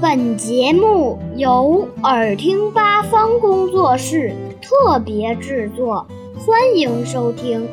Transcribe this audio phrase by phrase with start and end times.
[0.00, 7.68] 本节目由耳听八方工作室特别制作，欢迎收听。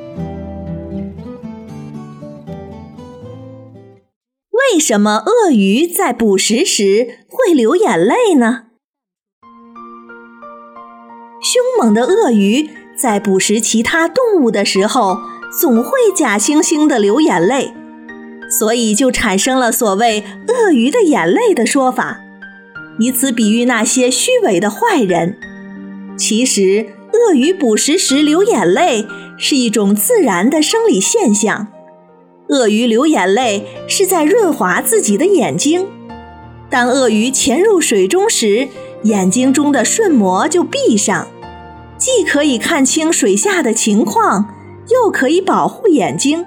[4.52, 8.64] 为什么鳄鱼在捕食时会流眼泪呢？
[11.42, 15.18] 凶猛的鳄鱼在捕食其他动物的时候，
[15.60, 17.74] 总会假惺惺地流眼泪。
[18.52, 22.20] 所以就产生了所谓“鳄鱼的眼泪”的说法，
[23.00, 25.38] 以此比喻那些虚伪的坏人。
[26.18, 31.68] 其实，鳄鱼捕食时流眼泪是一种自然的生理现象。
[32.50, 35.88] 鳄鱼流眼泪是在润滑自己的眼睛。
[36.70, 38.68] 当鳄鱼潜入水中时，
[39.04, 41.28] 眼睛中的瞬膜就闭上，
[41.98, 44.54] 既可以看清水下的情况，
[44.90, 46.46] 又可以保护眼睛。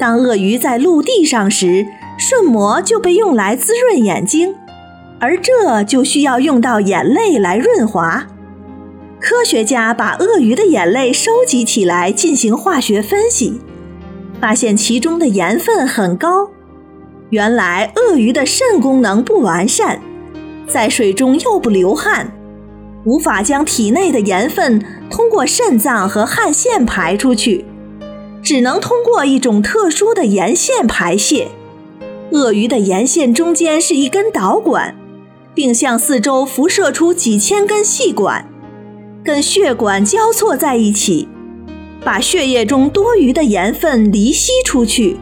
[0.00, 1.86] 当鳄鱼在陆地上时，
[2.16, 4.54] 瞬膜就被用来滋润眼睛，
[5.18, 8.26] 而这就需要用到眼泪来润滑。
[9.20, 13.60] 科学家把鳄鱼的眼泪收集起来进行化学分析，
[14.40, 16.48] 发现其中的盐分很高。
[17.28, 20.00] 原来鳄鱼的肾功能不完善，
[20.66, 22.32] 在水中又不流汗，
[23.04, 27.66] 无法将体内的盐分通过肾脏和汗腺排出去。
[28.50, 31.52] 只能通过一种特殊的盐腺排泄。
[32.32, 34.96] 鳄鱼的盐腺中间是一根导管，
[35.54, 38.50] 并向四周辐射出几千根细管，
[39.22, 41.28] 跟血管交错在一起，
[42.04, 45.16] 把血液中多余的盐分离析出去，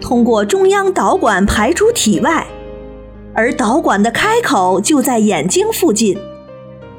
[0.00, 2.46] 通过中央导管排出体外。
[3.34, 6.16] 而导管的开口就在眼睛附近，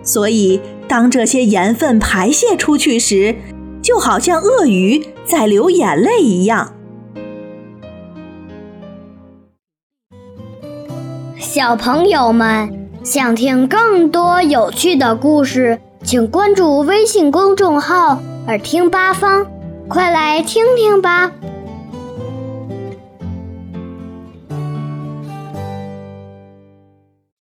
[0.03, 3.35] 所以当这些盐分排泄出去时，
[3.85, 6.73] 就好像鳄鱼在流眼泪一样。
[11.37, 19.45] 小朋友们想听更多有趣的故事，请关注微信公众号“耳听八方”，
[19.87, 21.31] 快来听听吧。